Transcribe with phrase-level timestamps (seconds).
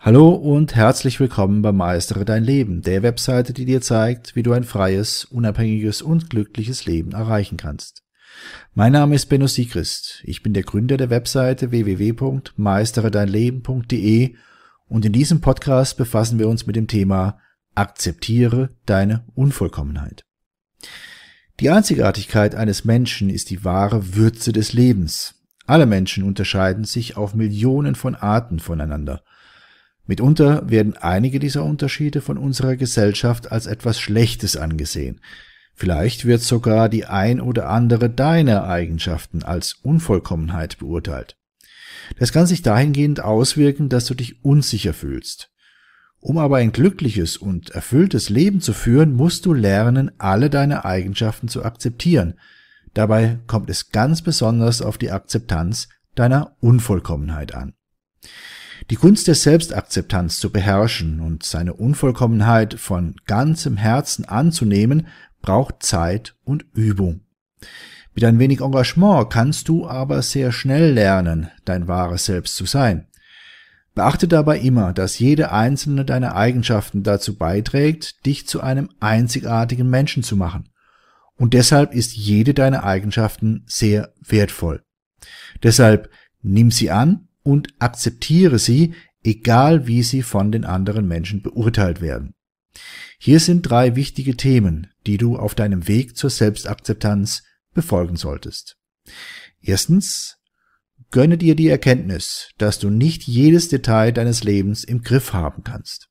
[0.00, 4.52] Hallo und herzlich willkommen bei Meistere dein Leben, der Webseite, die dir zeigt, wie du
[4.52, 8.04] ein freies, unabhängiges und glückliches Leben erreichen kannst.
[8.74, 10.22] Mein Name ist Benno Siegrist.
[10.24, 14.36] Ich bin der Gründer der Webseite www.meisteredeinleben.de
[14.86, 17.40] und in diesem Podcast befassen wir uns mit dem Thema
[17.74, 20.24] Akzeptiere deine Unvollkommenheit.
[21.58, 25.34] Die Einzigartigkeit eines Menschen ist die wahre Würze des Lebens.
[25.66, 29.24] Alle Menschen unterscheiden sich auf Millionen von Arten voneinander–
[30.08, 35.20] Mitunter werden einige dieser Unterschiede von unserer Gesellschaft als etwas Schlechtes angesehen.
[35.74, 41.36] Vielleicht wird sogar die ein oder andere deiner Eigenschaften als Unvollkommenheit beurteilt.
[42.18, 45.50] Das kann sich dahingehend auswirken, dass du dich unsicher fühlst.
[46.20, 51.48] Um aber ein glückliches und erfülltes Leben zu führen, musst du lernen, alle deine Eigenschaften
[51.48, 52.40] zu akzeptieren.
[52.94, 57.74] Dabei kommt es ganz besonders auf die Akzeptanz deiner Unvollkommenheit an.
[58.90, 65.08] Die Kunst der Selbstakzeptanz zu beherrschen und seine Unvollkommenheit von ganzem Herzen anzunehmen,
[65.42, 67.20] braucht Zeit und Übung.
[68.14, 73.06] Mit ein wenig Engagement kannst du aber sehr schnell lernen, dein wahres Selbst zu sein.
[73.94, 80.22] Beachte dabei immer, dass jede einzelne deiner Eigenschaften dazu beiträgt, dich zu einem einzigartigen Menschen
[80.22, 80.68] zu machen.
[81.36, 84.82] Und deshalb ist jede deiner Eigenschaften sehr wertvoll.
[85.62, 86.10] Deshalb
[86.42, 88.92] nimm sie an und akzeptiere sie,
[89.24, 92.34] egal wie sie von den anderen Menschen beurteilt werden.
[93.18, 98.76] Hier sind drei wichtige Themen, die du auf deinem Weg zur Selbstakzeptanz befolgen solltest.
[99.62, 100.36] Erstens,
[101.10, 106.10] gönne dir die Erkenntnis, dass du nicht jedes Detail deines Lebens im Griff haben kannst.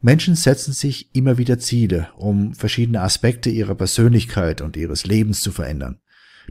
[0.00, 5.52] Menschen setzen sich immer wieder Ziele, um verschiedene Aspekte ihrer Persönlichkeit und ihres Lebens zu
[5.52, 6.00] verändern.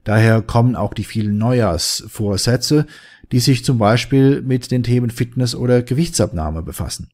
[0.03, 2.85] Daher kommen auch die vielen Neujahrsvorsätze,
[3.31, 7.09] die sich zum Beispiel mit den Themen Fitness oder Gewichtsabnahme befassen.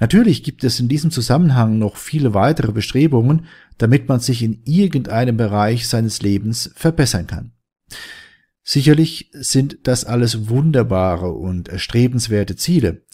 [0.00, 3.46] Natürlich gibt es in diesem Zusammenhang noch viele weitere Bestrebungen,
[3.78, 7.52] damit man sich in irgendeinem Bereich seines Lebens verbessern kann.
[8.64, 13.04] Sicherlich sind das alles wunderbare und erstrebenswerte Ziele.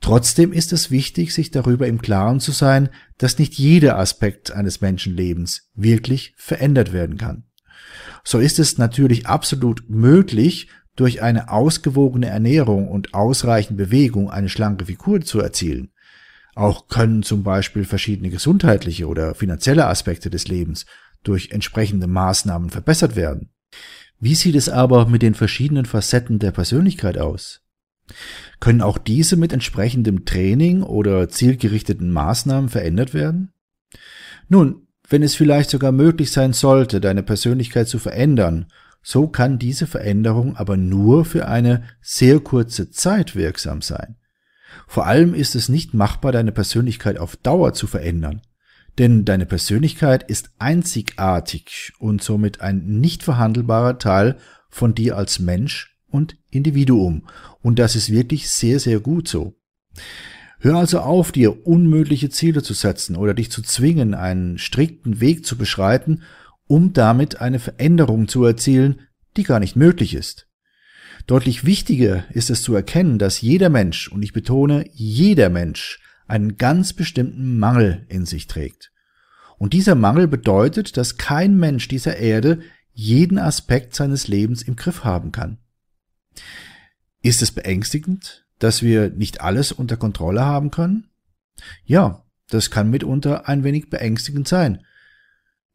[0.00, 2.88] Trotzdem ist es wichtig, sich darüber im Klaren zu sein,
[3.18, 7.44] dass nicht jeder Aspekt eines Menschenlebens wirklich verändert werden kann.
[8.24, 14.86] So ist es natürlich absolut möglich, durch eine ausgewogene Ernährung und ausreichend Bewegung eine schlanke
[14.86, 15.92] Figur zu erzielen.
[16.56, 20.86] Auch können zum Beispiel verschiedene gesundheitliche oder finanzielle Aspekte des Lebens
[21.22, 23.50] durch entsprechende Maßnahmen verbessert werden.
[24.18, 27.60] Wie sieht es aber mit den verschiedenen Facetten der Persönlichkeit aus?
[28.58, 33.52] Können auch diese mit entsprechendem Training oder zielgerichteten Maßnahmen verändert werden?
[34.48, 38.66] Nun, wenn es vielleicht sogar möglich sein sollte, deine Persönlichkeit zu verändern
[39.10, 44.16] so kann diese Veränderung aber nur für eine sehr kurze Zeit wirksam sein.
[44.86, 48.42] Vor allem ist es nicht machbar, deine Persönlichkeit auf Dauer zu verändern.
[48.98, 54.36] Denn deine Persönlichkeit ist einzigartig und somit ein nicht verhandelbarer Teil
[54.68, 57.28] von dir als Mensch und Individuum.
[57.62, 59.54] Und das ist wirklich sehr, sehr gut so.
[60.60, 65.46] Hör also auf, dir unmögliche Ziele zu setzen oder dich zu zwingen, einen strikten Weg
[65.46, 66.24] zu beschreiten
[66.68, 69.00] um damit eine Veränderung zu erzielen,
[69.36, 70.46] die gar nicht möglich ist.
[71.26, 76.56] Deutlich wichtiger ist es zu erkennen, dass jeder Mensch, und ich betone jeder Mensch, einen
[76.56, 78.92] ganz bestimmten Mangel in sich trägt.
[79.58, 82.60] Und dieser Mangel bedeutet, dass kein Mensch dieser Erde
[82.92, 85.58] jeden Aspekt seines Lebens im Griff haben kann.
[87.22, 91.08] Ist es beängstigend, dass wir nicht alles unter Kontrolle haben können?
[91.84, 94.84] Ja, das kann mitunter ein wenig beängstigend sein,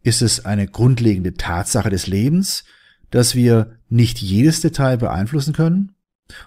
[0.03, 2.64] ist es eine grundlegende Tatsache des Lebens,
[3.09, 5.96] dass wir nicht jedes Detail beeinflussen können?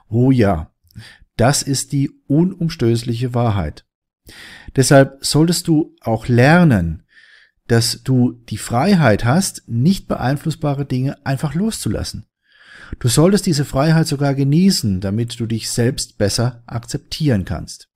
[0.09, 0.71] Oh ja,
[1.37, 3.84] das ist die unumstößliche Wahrheit.
[4.75, 7.05] Deshalb solltest du auch lernen,
[7.66, 12.27] dass du die Freiheit hast, nicht beeinflussbare Dinge einfach loszulassen.
[12.99, 17.89] Du solltest diese Freiheit sogar genießen, damit du dich selbst besser akzeptieren kannst.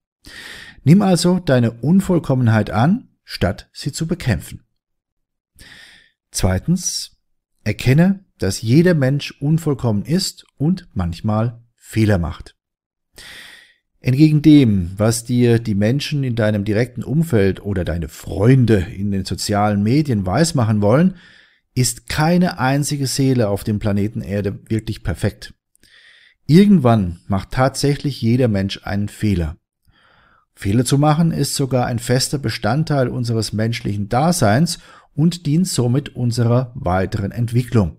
[0.83, 4.65] Nimm also deine Unvollkommenheit an, statt sie zu bekämpfen.
[6.31, 7.17] Zweitens,
[7.65, 12.57] erkenne, dass jeder Mensch unvollkommen ist und manchmal Fehler macht.
[14.01, 19.27] Entgegen dem, was dir die Menschen in deinem direkten Umfeld oder deine Freunde in den
[19.27, 21.17] sozialen Medien weismachen wollen,
[21.75, 25.53] ist keine einzige Seele auf dem Planeten Erde wirklich perfekt.
[26.47, 29.57] Irgendwann macht tatsächlich jeder Mensch einen Fehler.
[30.55, 34.79] Fehler zu machen ist sogar ein fester Bestandteil unseres menschlichen Daseins
[35.15, 37.97] und dient somit unserer weiteren Entwicklung.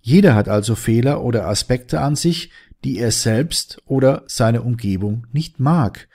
[0.00, 2.50] Jeder hat also Fehler oder Aspekte an sich,
[2.84, 6.08] die er selbst oder seine Umgebung nicht mag.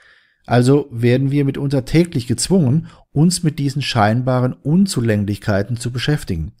[0.46, 6.52] Also werden wir mitunter täglich gezwungen, uns mit diesen scheinbaren Unzulänglichkeiten zu beschäftigen.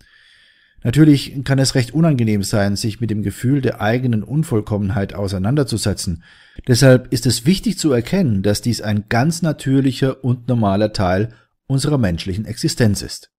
[0.84, 6.24] Natürlich kann es recht unangenehm sein, sich mit dem Gefühl der eigenen Unvollkommenheit auseinanderzusetzen.
[6.66, 11.30] Deshalb ist es wichtig zu erkennen, dass dies ein ganz natürlicher und normaler Teil
[11.66, 13.31] unserer menschlichen Existenz ist.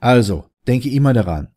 [0.00, 1.48] Also, denke immer daran,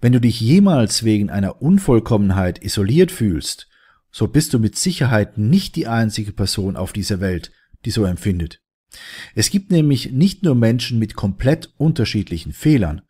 [0.00, 3.68] wenn du dich jemals wegen einer Unvollkommenheit isoliert fühlst,
[4.10, 7.52] so bist du mit Sicherheit nicht die einzige Person auf dieser Welt,
[7.84, 8.60] die so empfindet.
[9.34, 13.02] Es gibt nämlich nicht nur Menschen mit komplett unterschiedlichen Fehlern,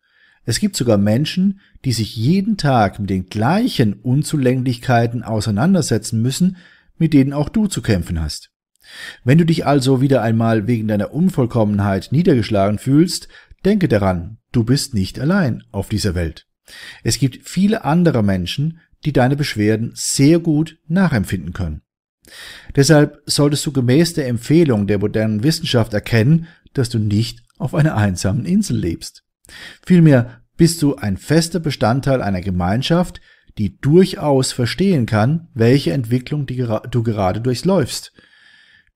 [0.45, 6.57] es gibt sogar Menschen, die sich jeden Tag mit den gleichen Unzulänglichkeiten auseinandersetzen müssen,
[6.97, 8.51] mit denen auch du zu kämpfen hast.
[9.23, 13.29] Wenn du dich also wieder einmal wegen deiner Unvollkommenheit niedergeschlagen fühlst,
[13.63, 16.47] denke daran, du bist nicht allein auf dieser Welt.
[17.03, 21.81] Es gibt viele andere Menschen, die deine Beschwerden sehr gut nachempfinden können.
[22.75, 27.97] Deshalb solltest du gemäß der Empfehlung der modernen Wissenschaft erkennen, dass du nicht auf einer
[27.97, 29.23] einsamen Insel lebst.
[29.85, 33.19] Vielmehr bist du ein fester Bestandteil einer Gemeinschaft,
[33.57, 38.13] die durchaus verstehen kann, welche Entwicklung du gerade durchläufst.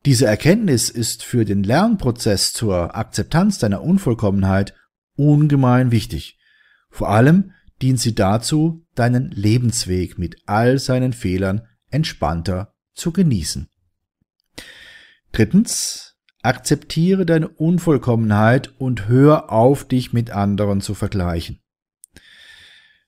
[0.06, 4.74] Diese Erkenntnis ist für den Lernprozess zur Akzeptanz deiner Unvollkommenheit
[5.18, 6.38] ungemein wichtig.
[6.90, 13.68] Vor allem dient sie dazu, deinen Lebensweg mit all seinen Fehlern entspannter zu genießen.
[15.31, 21.60] Drittens, akzeptiere deine Unvollkommenheit und hör auf, dich mit anderen zu vergleichen.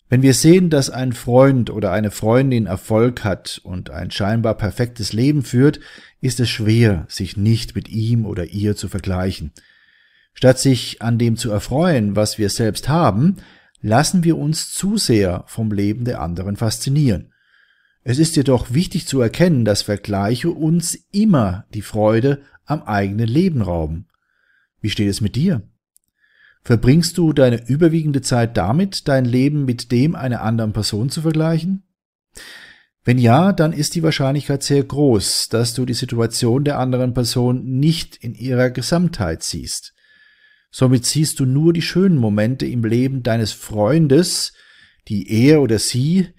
[0.09, 5.13] Wenn wir sehen, dass ein Freund oder eine Freundin Erfolg hat und ein scheinbar perfektes
[5.13, 5.79] Leben führt,
[6.19, 9.51] ist es schwer, sich nicht mit ihm oder ihr zu vergleichen.
[10.33, 13.37] Statt sich an dem zu erfreuen, was wir selbst haben,
[13.81, 17.33] lassen wir uns zu sehr vom Leben der anderen faszinieren.
[18.03, 23.61] Es ist jedoch wichtig zu erkennen, dass Vergleiche uns immer die Freude am eigenen Leben
[23.61, 24.07] rauben.
[24.81, 25.61] Wie steht es mit dir?
[26.61, 31.83] Verbringst du deine überwiegende Zeit damit, dein Leben mit dem einer anderen Person zu vergleichen?
[33.03, 37.79] Wenn ja, dann ist die Wahrscheinlichkeit sehr groß, dass du die Situation der anderen Person
[37.79, 39.93] nicht in ihrer Gesamtheit siehst.
[40.71, 44.53] Somit siehst du nur die schönen Momente im Leben deines Freundes,
[45.07, 46.29] die er oder sie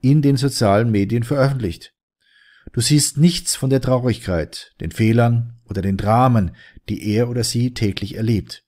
[0.00, 1.92] in den sozialen Medien veröffentlicht.
[2.72, 6.52] Du siehst nichts von der Traurigkeit, den Fehlern oder den Dramen,
[6.88, 8.64] die er oder sie täglich erlebt.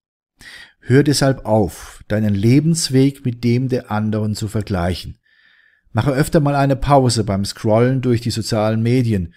[0.80, 5.18] Hör deshalb auf, deinen Lebensweg mit dem der anderen zu vergleichen.
[5.92, 9.34] Mache öfter mal eine Pause beim Scrollen durch die sozialen Medien.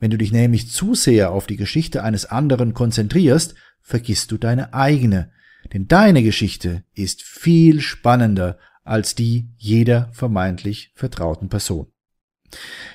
[0.00, 4.74] Wenn du dich nämlich zu sehr auf die Geschichte eines anderen konzentrierst, vergisst du deine
[4.74, 5.30] eigene,
[5.72, 11.86] denn deine Geschichte ist viel spannender als die jeder vermeintlich vertrauten Person.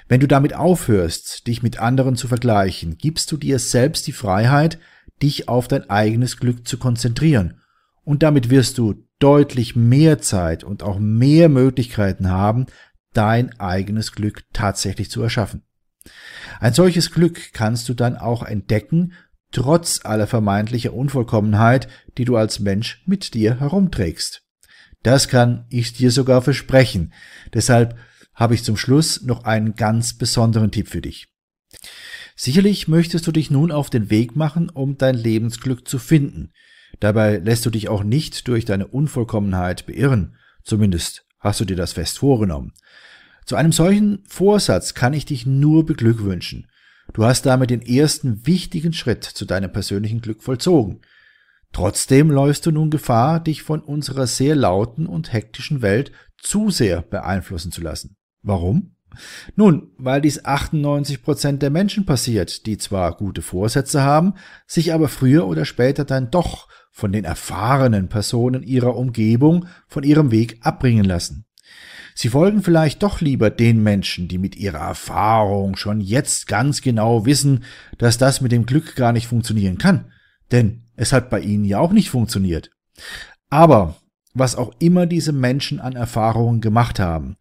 [0.07, 4.79] Wenn du damit aufhörst, dich mit anderen zu vergleichen, gibst du dir selbst die Freiheit,
[5.21, 7.61] dich auf dein eigenes Glück zu konzentrieren
[8.03, 12.67] und damit wirst du deutlich mehr Zeit und auch mehr Möglichkeiten haben,
[13.13, 15.63] dein eigenes Glück tatsächlich zu erschaffen.
[16.59, 19.13] Ein solches Glück kannst du dann auch entdecken,
[19.51, 24.43] trotz aller vermeintlicher Unvollkommenheit, die du als Mensch mit dir herumträgst.
[25.03, 27.13] Das kann ich dir sogar versprechen.
[27.53, 27.97] Deshalb
[28.33, 31.27] habe ich zum Schluss noch einen ganz besonderen Tipp für dich.
[32.35, 36.51] Sicherlich möchtest du dich nun auf den Weg machen, um dein Lebensglück zu finden.
[36.99, 41.93] Dabei lässt du dich auch nicht durch deine Unvollkommenheit beirren, zumindest hast du dir das
[41.93, 42.73] fest vorgenommen.
[43.45, 46.67] Zu einem solchen Vorsatz kann ich dich nur beglückwünschen.
[47.17, 51.01] Du hast damit den ersten wichtigen Schritt zu deinem persönlichen Glück vollzogen.
[51.73, 57.01] Trotzdem läufst du nun Gefahr, dich von unserer sehr lauten und hektischen Welt zu sehr
[57.01, 58.17] beeinflussen zu lassen.
[58.43, 58.91] Warum?
[59.55, 64.35] Nun, weil dies 98 Prozent der Menschen passiert, die zwar gute Vorsätze haben,
[64.67, 70.29] sich aber früher oder später dann doch von den erfahrenen Personen ihrer Umgebung von ihrem
[70.29, 71.46] Weg abbringen lassen.
[72.19, 77.27] Sie folgen vielleicht doch lieber den Menschen, die mit ihrer Erfahrung schon jetzt ganz genau
[77.27, 77.63] wissen,
[77.99, 80.11] dass das mit dem Glück gar nicht funktionieren kann,
[80.51, 82.71] denn es hat bei ihnen ja auch nicht funktioniert.
[83.51, 83.97] Aber
[84.33, 87.37] was auch immer diese Menschen an Erfahrungen gemacht haben,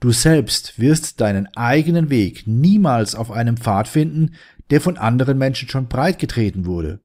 [0.00, 4.36] du selbst wirst deinen eigenen Weg niemals auf einem Pfad finden,
[4.70, 7.00] der von anderen Menschen schon breit getreten wurde.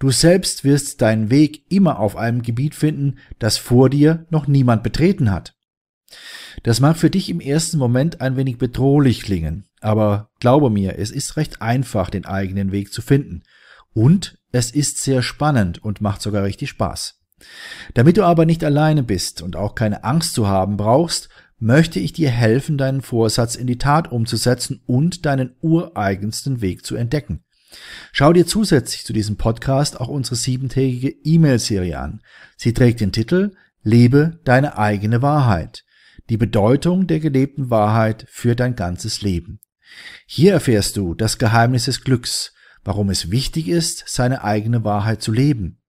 [0.00, 4.82] Du selbst wirst deinen Weg immer auf einem Gebiet finden, das vor dir noch niemand
[4.82, 5.54] betreten hat.
[6.62, 11.10] Das mag für dich im ersten Moment ein wenig bedrohlich klingen, aber glaube mir, es
[11.10, 13.42] ist recht einfach, den eigenen Weg zu finden.
[13.92, 17.20] Und es ist sehr spannend und macht sogar richtig Spaß.
[17.94, 22.12] Damit du aber nicht alleine bist und auch keine Angst zu haben brauchst, möchte ich
[22.12, 27.44] dir helfen, deinen Vorsatz in die Tat umzusetzen und deinen ureigensten Weg zu entdecken.
[28.12, 32.22] Schau dir zusätzlich zu diesem Podcast auch unsere siebentägige E-Mail-Serie an.
[32.56, 35.84] Sie trägt den Titel Lebe deine eigene Wahrheit.
[36.28, 39.60] Die Bedeutung der gelebten Wahrheit für dein ganzes Leben.
[40.26, 42.52] Hier erfährst du das Geheimnis des Glücks,
[42.84, 45.80] warum es wichtig ist, seine eigene Wahrheit zu leben,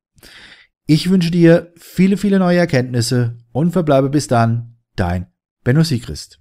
[0.87, 5.27] Ich wünsche dir viele, viele neue Erkenntnisse und verbleibe bis dann dein
[5.63, 6.41] Benno Siegrist.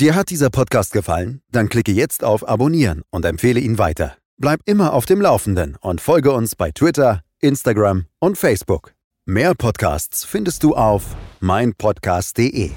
[0.00, 1.42] Dir hat dieser Podcast gefallen?
[1.52, 4.16] Dann klicke jetzt auf Abonnieren und empfehle ihn weiter.
[4.38, 8.94] Bleib immer auf dem Laufenden und folge uns bei Twitter, Instagram und Facebook.
[9.26, 12.70] Mehr Podcasts findest du auf meinpodcast.de.